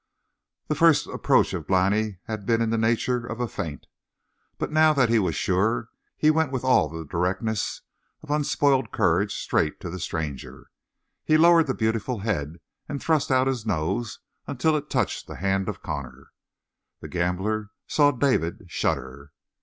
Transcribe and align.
The 0.67 0.73
first 0.73 1.05
approach 1.05 1.53
of 1.53 1.67
Glani 1.67 2.17
had 2.23 2.47
been 2.47 2.59
in 2.59 2.71
the 2.71 2.77
nature 2.79 3.23
of 3.23 3.39
a 3.39 3.47
feint, 3.47 3.85
but 4.57 4.71
now 4.71 4.93
that 4.93 5.09
he 5.09 5.19
was 5.19 5.35
sure, 5.35 5.89
he 6.17 6.31
went 6.31 6.51
with 6.51 6.63
all 6.63 6.89
the 6.89 7.05
directness 7.05 7.83
of 8.23 8.31
unspoiled 8.31 8.91
courage 8.91 9.31
straight 9.35 9.79
to 9.81 9.91
the 9.91 9.99
stranger. 9.99 10.71
He 11.23 11.37
lowered 11.37 11.67
the 11.67 11.75
beautiful 11.75 12.21
head 12.21 12.57
and 12.89 12.99
thrust 12.99 13.29
out 13.29 13.45
his 13.45 13.63
nose 13.63 14.17
until 14.47 14.75
it 14.75 14.89
touched 14.89 15.27
the 15.27 15.35
hand 15.35 15.69
of 15.69 15.83
Connor. 15.83 16.31
The 17.01 17.07
gambler 17.07 17.69
saw 17.85 18.09
David 18.09 18.63
shudder. 18.69 19.33